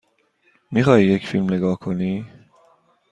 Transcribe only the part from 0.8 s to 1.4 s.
خواهی یک